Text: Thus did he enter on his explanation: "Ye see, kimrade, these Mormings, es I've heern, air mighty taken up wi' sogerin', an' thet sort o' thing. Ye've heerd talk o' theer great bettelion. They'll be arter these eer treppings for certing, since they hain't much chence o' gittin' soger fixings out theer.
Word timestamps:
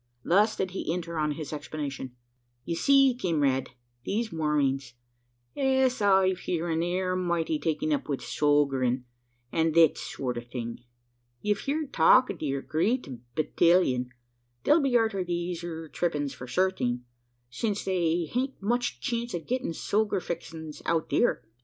Thus 0.25 0.55
did 0.55 0.71
he 0.71 0.91
enter 0.91 1.19
on 1.19 1.33
his 1.33 1.53
explanation: 1.53 2.15
"Ye 2.65 2.73
see, 2.73 3.13
kimrade, 3.13 3.69
these 4.03 4.31
Mormings, 4.31 4.95
es 5.55 6.01
I've 6.01 6.39
heern, 6.39 6.81
air 6.81 7.15
mighty 7.15 7.59
taken 7.59 7.93
up 7.93 8.09
wi' 8.09 8.15
sogerin', 8.17 9.03
an' 9.51 9.73
thet 9.75 9.99
sort 9.99 10.39
o' 10.39 10.41
thing. 10.41 10.79
Ye've 11.41 11.59
heerd 11.59 11.93
talk 11.93 12.31
o' 12.31 12.35
theer 12.35 12.63
great 12.63 13.07
bettelion. 13.35 14.09
They'll 14.63 14.81
be 14.81 14.97
arter 14.97 15.23
these 15.23 15.63
eer 15.63 15.87
treppings 15.87 16.33
for 16.33 16.47
certing, 16.47 17.01
since 17.51 17.85
they 17.85 18.25
hain't 18.25 18.59
much 18.59 19.01
chence 19.01 19.35
o' 19.35 19.39
gittin' 19.39 19.71
soger 19.73 20.19
fixings 20.19 20.81
out 20.87 21.11
theer. 21.11 21.43